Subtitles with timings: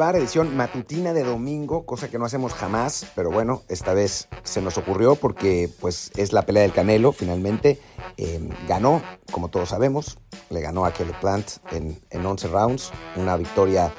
[0.00, 4.78] Edición matutina de domingo, cosa que no hacemos jamás, pero bueno, esta vez se nos
[4.78, 7.78] ocurrió porque pues es la pelea del Canelo, finalmente
[8.16, 10.18] eh, ganó, como todos sabemos,
[10.48, 13.92] le ganó a Kelly Plant en, en 11 rounds, una victoria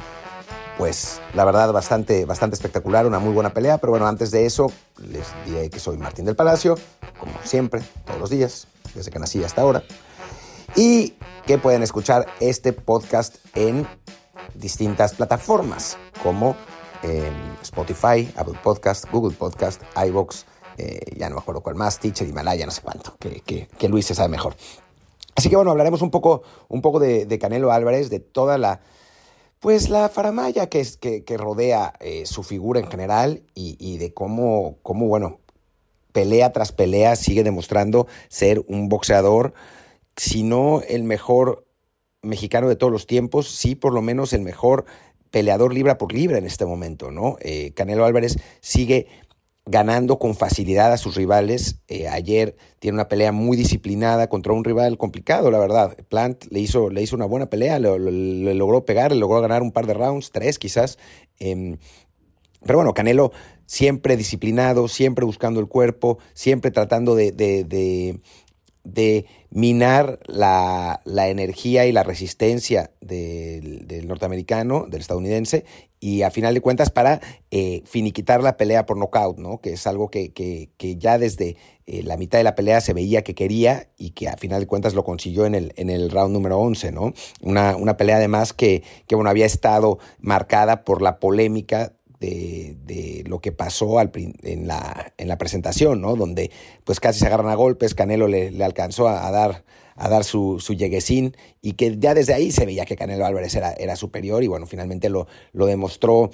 [0.80, 4.72] pues la verdad bastante, bastante espectacular, una muy buena pelea, pero bueno, antes de eso
[4.98, 6.80] les diré que soy Martín del Palacio,
[7.20, 9.84] como siempre, todos los días, desde que nací hasta ahora,
[10.76, 11.14] y
[11.46, 13.88] que pueden escuchar este podcast en
[14.56, 16.56] distintas plataformas como
[17.04, 20.46] eh, Spotify, Apple Podcast, Google Podcast, iBox,
[20.78, 24.16] eh, ya no me acuerdo cuál más, Teacher, Himalaya, no sé cuánto, que, Luis se
[24.16, 24.56] sabe mejor.
[25.36, 28.82] Así que bueno, hablaremos un poco, un poco de, Canelo Álvarez, de toda la,
[29.60, 35.08] pues la faramaya que rodea eh, su figura en general y, y de cómo, cómo,
[35.08, 35.40] bueno,
[36.12, 39.54] pelea tras pelea sigue demostrando ser un boxeador,
[40.16, 41.66] si no el mejor
[42.22, 44.86] mexicano de todos los tiempos, sí por lo menos el mejor
[45.32, 47.38] peleador libra por libra en este momento, ¿no?
[47.40, 49.08] Eh, Canelo Álvarez sigue
[49.66, 51.82] ganando con facilidad a sus rivales.
[51.88, 55.96] Eh, ayer tiene una pelea muy disciplinada contra un rival complicado, la verdad.
[56.10, 59.72] Plant le hizo, le hizo una buena pelea, le, logró pegar, le logró ganar un
[59.72, 60.98] par de rounds, tres quizás.
[61.40, 61.78] Eh,
[62.64, 63.32] pero bueno, Canelo
[63.66, 67.32] siempre disciplinado, siempre buscando el cuerpo, siempre tratando de
[68.84, 75.66] de minar la, la, energía y la resistencia del, del, norteamericano, del estadounidense,
[76.00, 77.22] y a final de cuentas para
[77.52, 79.62] eh, finiquitar la pelea por nocaut, ¿no?
[79.62, 82.94] que es algo que, que, que ya desde eh, la mitad de la pelea se
[82.94, 86.10] veía que quería y que a final de cuentas lo consiguió en el, en el
[86.10, 86.92] round número 11.
[86.92, 87.14] ¿no?
[87.42, 93.24] Una, una pelea además que, que bueno, había estado marcada por la polémica de, de,
[93.26, 96.16] lo que pasó en, la, en, la, presentación, ¿no?
[96.16, 96.52] Donde
[96.84, 100.24] pues casi se agarran a golpes, Canelo le, le alcanzó a, a, dar, a dar
[100.24, 103.96] su, su lleguesín y que ya desde ahí se veía que Canelo Álvarez era, era
[103.96, 106.30] superior y bueno, finalmente lo, lo demostró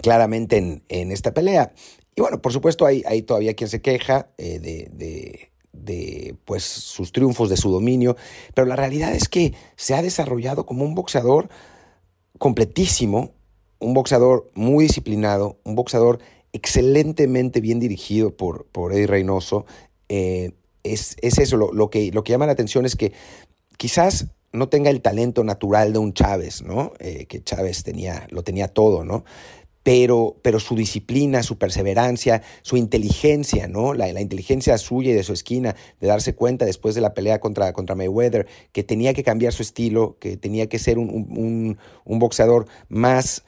[0.00, 1.72] claramente en, en, esta pelea.
[2.14, 6.62] Y bueno, por supuesto hay, hay todavía quien se queja eh, de, de de pues
[6.62, 8.16] sus triunfos, de su dominio,
[8.54, 11.48] pero la realidad es que se ha desarrollado como un boxeador
[12.38, 13.32] completísimo,
[13.84, 16.18] un boxeador muy disciplinado, un boxeador
[16.52, 19.66] excelentemente bien dirigido por, por Eddie Reynoso.
[20.08, 20.52] Eh,
[20.82, 23.12] es, es, eso, lo, lo, que, lo que llama la atención es que
[23.76, 26.92] quizás no tenga el talento natural de un Chávez, ¿no?
[27.00, 29.24] Eh, que Chávez tenía, lo tenía todo, ¿no?
[29.82, 33.92] Pero, pero su disciplina, su perseverancia, su inteligencia, ¿no?
[33.92, 37.72] La, inteligencia suya y de su esquina, de darse cuenta después de la pelea contra,
[37.72, 42.66] contra Mayweather, que tenía que cambiar su estilo, que tenía que ser un, un boxeador
[42.88, 43.42] más,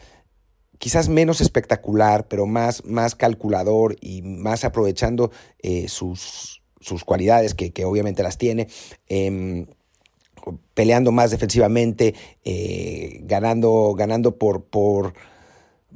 [0.78, 7.72] quizás menos espectacular, pero más, más calculador y más aprovechando eh, sus, sus cualidades, que,
[7.72, 8.68] que, obviamente las tiene.
[9.08, 9.66] Eh,
[10.74, 12.14] peleando más defensivamente,
[12.44, 15.14] eh, ganando, ganando por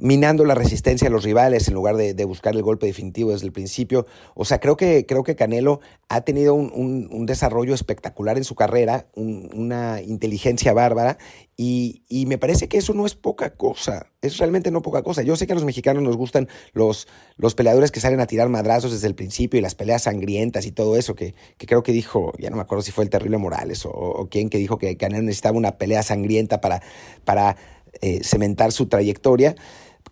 [0.01, 3.45] minando la resistencia a los rivales en lugar de, de, buscar el golpe definitivo desde
[3.45, 4.07] el principio.
[4.33, 5.79] O sea, creo que, creo que Canelo
[6.09, 11.19] ha tenido un, un, desarrollo espectacular en su carrera, un, una inteligencia bárbara,
[11.55, 15.21] y, y, me parece que eso no es poca cosa, es realmente no poca cosa.
[15.21, 17.07] Yo sé que a los mexicanos nos gustan los,
[17.37, 20.71] los peleadores que salen a tirar madrazos desde el principio y las peleas sangrientas y
[20.71, 23.37] todo eso, que, que creo que dijo, ya no me acuerdo si fue el terrible
[23.37, 26.81] Morales o, o quién que dijo que Canelo necesitaba una pelea sangrienta para,
[27.23, 27.55] para
[28.01, 29.55] eh, cementar su trayectoria.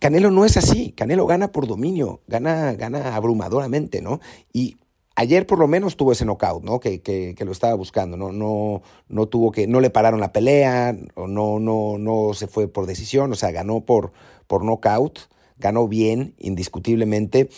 [0.00, 4.18] Canelo no es así, Canelo gana por dominio, gana, gana abrumadoramente, ¿no?
[4.50, 4.78] Y
[5.14, 6.80] ayer por lo menos tuvo ese knockout, ¿no?
[6.80, 8.32] Que, que, lo estaba buscando, ¿no?
[8.32, 12.86] No, no tuvo que, no le pararon la pelea, no, no, no se fue por
[12.86, 14.12] decisión, o sea, ganó por,
[14.46, 15.18] por knockout,
[15.58, 17.50] ganó bien, indiscutiblemente.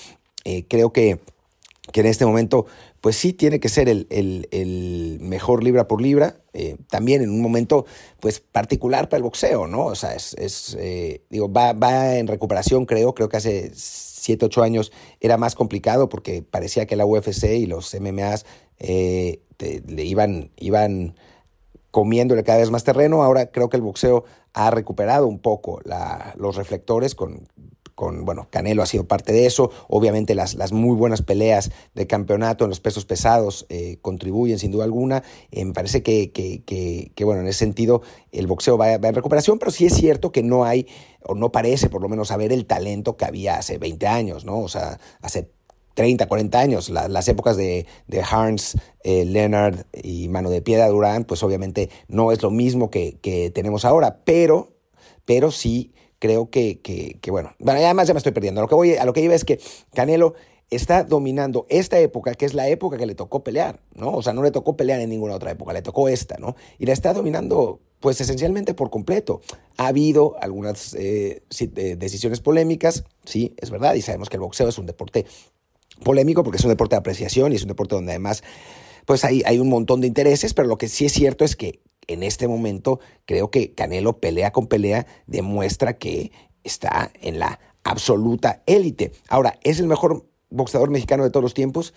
[0.44, 1.20] Eh, creo que,
[1.92, 2.66] que en este momento
[3.02, 7.30] pues sí tiene que ser el, el, el mejor libra por libra, eh, también en
[7.30, 7.84] un momento
[8.20, 9.86] pues particular para el boxeo, ¿no?
[9.86, 14.46] O sea, es, es eh, digo, va, va en recuperación, creo, creo que hace 7,
[14.46, 18.46] 8 años era más complicado porque parecía que la UFC y los MMAs
[18.78, 21.16] eh, le iban, iban
[21.90, 25.80] comiéndole cada vez más terreno, ahora creo que el boxeo ha recuperado un poco
[26.36, 27.48] los reflectores con
[27.94, 32.06] con, bueno, Canelo ha sido parte de eso, obviamente las, las muy buenas peleas de
[32.06, 36.62] campeonato en los pesos pesados eh, contribuyen sin duda alguna, eh, me parece que, que,
[36.64, 40.32] que, bueno, en ese sentido el boxeo va, va, en recuperación, pero sí es cierto
[40.32, 40.86] que no hay,
[41.24, 44.58] o no parece por lo menos haber el talento que había hace 20 años, ¿no?
[44.60, 45.50] O sea, hace
[45.94, 50.88] 30, 40 años, la, las épocas de, de Harns, eh, Leonard y Mano de Piedra
[50.88, 54.72] Durán, pues obviamente no es lo mismo que, que tenemos ahora, pero,
[55.24, 55.92] pero sí
[56.22, 58.60] creo que, que, que, bueno, bueno, además ya me estoy perdiendo.
[58.60, 59.58] A lo que voy, a lo que iba es que
[59.92, 60.34] Canelo
[60.70, 64.12] está dominando esta época, que es la época que le tocó pelear, ¿no?
[64.12, 66.54] O sea, no le tocó pelear en ninguna otra época, le tocó esta, ¿no?
[66.78, 69.40] Y la está dominando, pues esencialmente por completo.
[69.78, 74.68] Ha habido algunas eh, eh, decisiones polémicas, sí, es verdad, y sabemos que el boxeo
[74.68, 75.26] es un deporte
[76.04, 78.44] polémico porque es un deporte de apreciación y es un deporte donde además,
[79.06, 81.80] pues hay, hay un montón de intereses, pero lo que sí es cierto es que
[82.06, 86.32] en este momento creo que Canelo pelea con pelea demuestra que
[86.64, 89.12] está en la absoluta élite.
[89.28, 91.94] Ahora, ¿es el mejor boxeador mexicano de todos los tiempos?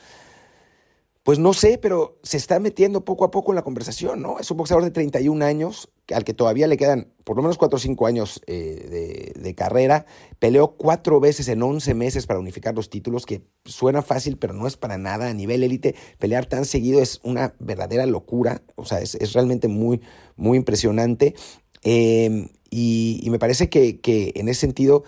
[1.26, 4.38] Pues no sé, pero se está metiendo poco a poco en la conversación, ¿no?
[4.38, 7.78] Es un boxeador de 31 años, al que todavía le quedan por lo menos 4
[7.78, 10.06] o 5 años eh, de, carrera.
[10.38, 14.68] Peleó cuatro veces en 11 meses para unificar los títulos, que suena fácil, pero no
[14.68, 15.28] es para nada.
[15.28, 18.62] A nivel élite, pelear tan seguido es una verdadera locura.
[18.76, 20.02] O sea, es, realmente muy,
[20.36, 21.34] muy impresionante.
[21.82, 25.04] Eh, y, y, me parece que, que en ese sentido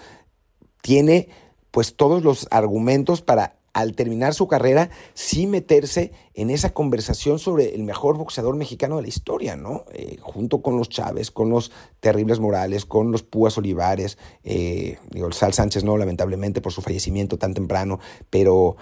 [0.82, 1.30] tiene
[1.70, 7.76] pues todos los argumentos para al terminar su carrera sí meterse en esa conversación sobre
[7.76, 9.86] el mejor boxeador mexicano de la historia, ¿no?
[9.94, 15.28] Eh, junto con los Chávez, con los Terribles Morales, con los Púas Olivares, eh, digo,
[15.28, 18.00] el Sal Sánchez no, lamentablemente por su fallecimiento tan temprano,
[18.32, 18.78] pero,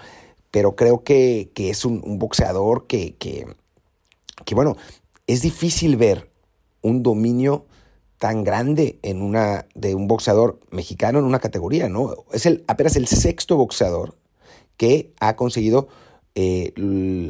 [0.49, 3.45] pero creo que, es un, boxeador que, que,
[4.45, 4.77] que, bueno,
[5.27, 6.31] es difícil ver
[6.81, 7.65] un dominio
[8.17, 12.15] tan grande en una, de un boxeador mexicano en una categoría, ¿no?
[12.31, 14.15] Es el, apenas el sexto boxeador
[14.77, 15.87] que ha conseguido
[16.35, 16.73] eh,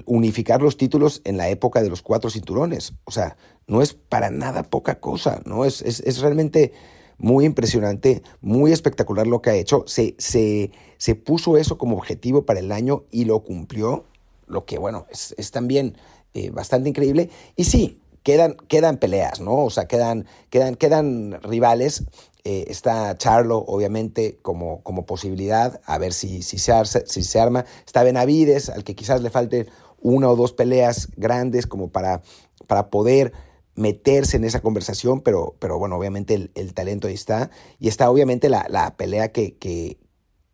[0.06, 2.94] unificar los títulos en la época de los cuatro cinturones.
[3.04, 3.38] O sea,
[3.68, 5.66] no es para nada poca cosa, ¿no?
[5.66, 6.74] Es, es, realmente
[7.18, 9.84] muy impresionante, muy espectacular lo que ha hecho.
[9.86, 14.06] Se, se, se, puso eso como objetivo para el año y lo cumplió,
[14.48, 15.96] lo que, bueno, es, es también
[16.34, 17.30] eh, bastante increíble.
[17.56, 19.66] Y sí, quedan, quedan peleas, ¿no?
[19.66, 22.06] O sea, quedan, quedan, quedan rivales.
[22.48, 26.74] Eh, está Charlo, obviamente, como, como posibilidad, a ver si, si, se
[27.08, 27.66] si se arma.
[27.88, 29.66] Está Benavides, al que quizás le falte
[30.00, 32.22] una o dos peleas grandes como para,
[32.68, 33.34] para poder
[33.74, 37.50] meterse en esa conversación, pero, pero bueno, obviamente el, talento ahí está.
[37.80, 39.98] Y está obviamente la, la pelea que, que,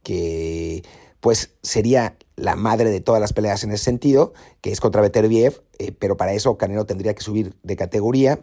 [0.02, 0.84] que
[1.20, 5.62] pues sería la madre de todas las peleas en ese sentido, que es contra Beterbiev,
[5.78, 8.40] eh, pero para eso Canelo tendría que subir de categoría.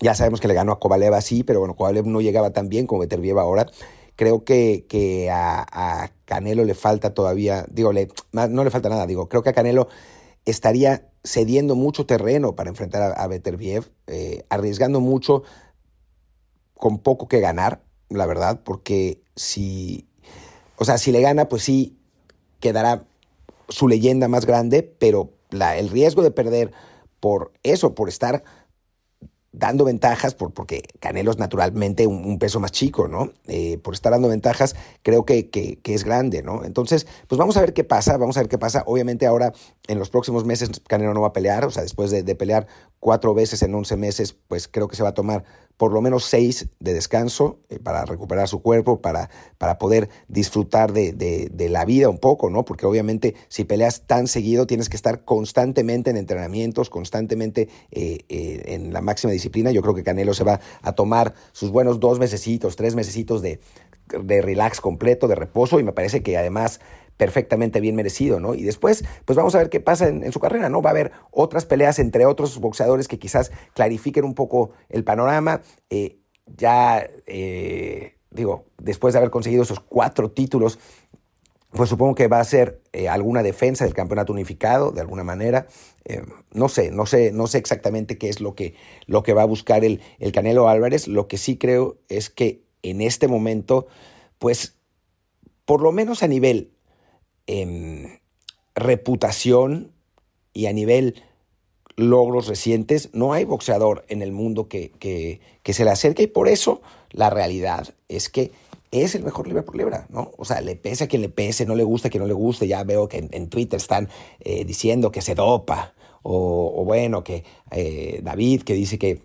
[0.00, 2.86] Ya sabemos que le ganó a Kovalev así, pero bueno, Kovalev no llegaba tan bien
[2.86, 3.66] como Beterbiev ahora.
[4.14, 7.92] Creo que, que a, Canelo le falta todavía, digo,
[8.32, 9.88] no le falta nada, digo, creo que a Canelo
[10.44, 13.28] estaría cediendo mucho terreno para enfrentar a, a
[14.06, 15.42] eh, arriesgando mucho
[16.74, 20.06] con poco que ganar, la verdad, porque si
[20.78, 21.96] o sea, si le gana, pues sí
[22.60, 23.04] quedará
[23.68, 26.72] su leyenda más grande, pero la, el riesgo de perder
[27.20, 28.44] por eso, por estar
[29.56, 33.32] dando ventajas, por, porque Canelo es naturalmente un, peso más chico, ¿no?
[33.46, 36.62] Eh, por estar dando ventajas, creo que, que, es grande, ¿no?
[36.64, 38.84] Entonces, pues vamos a ver qué pasa, vamos a ver qué pasa.
[38.86, 39.54] Obviamente ahora,
[39.88, 42.66] en los próximos meses, Canelo no va a pelear, o sea, después de, de pelear
[43.00, 45.44] cuatro veces en once meses, pues creo que se va a tomar
[45.76, 50.92] por lo menos seis de descanso eh, para recuperar su cuerpo, para, para poder disfrutar
[50.92, 52.64] de, de, la vida un poco, ¿no?
[52.64, 58.62] Porque obviamente si peleas tan seguido tienes que estar constantemente en entrenamientos, constantemente eh, eh,
[58.66, 59.72] en la máxima disciplina.
[59.72, 63.58] Yo creo que Canelo se va a tomar sus buenos dos mesecitos, tres mesecitos de,
[64.22, 66.80] de relax completo, de reposo, y me parece que además
[67.16, 68.54] perfectamente bien merecido, ¿no?
[68.54, 70.82] Y después, pues vamos a ver qué pasa en, su carrera, ¿no?
[70.82, 75.62] Va a haber otras peleas entre otros boxeadores que quizás clarifiquen un poco el panorama.
[75.90, 80.78] Eh, ya, eh, digo, después de haber conseguido esos cuatro títulos,
[81.70, 85.66] pues supongo que va a ser eh, alguna defensa del campeonato unificado, de alguna manera.
[86.52, 88.74] no sé, no sé, no sé exactamente qué es lo que,
[89.06, 91.08] lo que va a buscar el, el Canelo Álvarez.
[91.08, 93.86] Lo que sí creo es que en este momento,
[94.38, 94.76] pues,
[95.64, 96.75] por lo menos a nivel
[97.46, 98.18] Em,
[98.74, 99.92] reputación
[100.52, 101.22] y a nivel
[101.96, 106.48] logros recientes, no hay boxeador en el mundo que, que, se le acerque y por
[106.48, 108.52] eso la realidad es que
[108.90, 110.30] es el mejor libra por libra, ¿no?
[110.36, 112.34] O sea, le pese a quien le pese, no le gusta a quien no le
[112.34, 114.08] guste, ya veo que en, Twitter están
[114.40, 119.22] eh, diciendo que se dopa, o, bueno, que eh, David que dice que,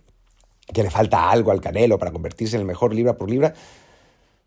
[0.74, 3.54] que le falta algo al Canelo para convertirse en el mejor libra por libra,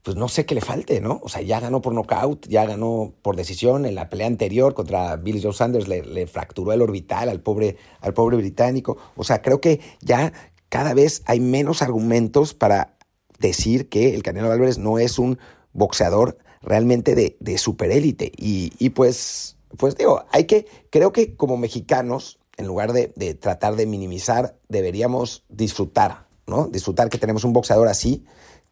[0.05, 1.19] pues no sé qué le falte, ¿no?
[1.23, 3.87] O sea, ya ganó por nocaut, ya ganó por decisión.
[3.87, 8.13] En la pelea anterior contra Billy Joe Sanders le, fracturó el orbital al pobre, al
[8.13, 8.99] pobre británico.
[9.17, 10.35] O sea, creo que ya
[10.69, 12.99] cada vez hay menos argumentos para
[13.39, 15.39] decir que el Canelo Álvarez no es un
[15.73, 18.31] boxeador realmente de, de superélite.
[18.37, 23.33] Y, y pues, pues digo, hay que, creo que como mexicanos, en lugar de, de
[23.33, 26.69] tratar de minimizar, deberíamos disfrutar, ¿no?
[26.69, 28.25] Disfrutar que tenemos un boxeador así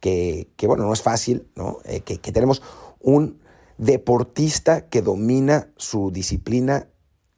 [0.02, 1.78] que, bueno, no es fácil, ¿no?
[1.84, 2.60] Eh, que, tenemos
[2.98, 3.40] un
[3.78, 6.88] deportista que domina su disciplina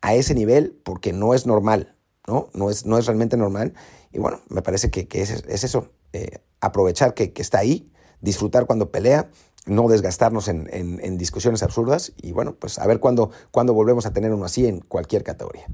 [0.00, 1.95] a ese nivel porque no es normal,
[2.26, 2.49] ¿no?
[2.55, 3.75] No es, no es realmente normal.
[4.12, 8.91] Y bueno, me parece que, es, eso, eh, aprovechar que, que está ahí, disfrutar cuando
[8.91, 9.29] pelea
[9.66, 14.44] no desgastarnos en, discusiones absurdas y bueno, pues a ver cuándo, volvemos a tener uno
[14.44, 15.66] así en cualquier categoría.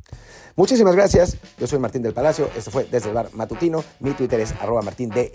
[0.56, 4.40] Muchísimas gracias, yo soy Martín del Palacio, esto fue Desde el Bar Matutino, mi Twitter
[4.40, 5.32] es arroba martindelp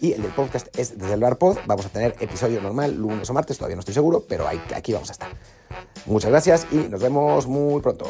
[0.00, 3.28] y el del podcast es Desde el Bar Pod, vamos a tener episodio normal lunes
[3.30, 5.30] o martes, todavía no estoy seguro, pero aquí vamos a estar.
[6.06, 8.06] Muchas gracias y nos vemos muy pronto.